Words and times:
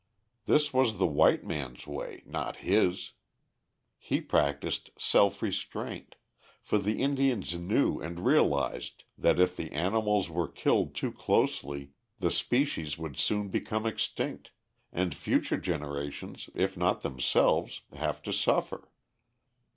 This 0.47 0.73
was 0.73 0.97
the 0.97 1.05
white 1.05 1.43
man's 1.45 1.85
way, 1.85 2.23
not 2.25 2.55
his! 2.65 3.11
He 3.99 4.19
practised 4.19 4.89
self 4.97 5.43
restraint, 5.43 6.15
for 6.59 6.79
the 6.79 7.03
Indians 7.03 7.53
knew 7.53 7.99
and 7.99 8.25
realized 8.25 9.03
that 9.15 9.39
if 9.39 9.55
the 9.55 9.71
animals 9.71 10.27
were 10.27 10.47
killed 10.47 10.95
too 10.95 11.11
closely 11.11 11.91
the 12.17 12.31
species 12.31 12.97
would 12.97 13.15
soon 13.15 13.49
become 13.49 13.85
extinct, 13.85 14.49
and 14.91 15.13
future 15.13 15.59
generations, 15.59 16.49
if 16.55 16.75
not 16.75 17.01
themselves, 17.03 17.81
have 17.93 18.23
to 18.23 18.33
suffer. 18.33 18.89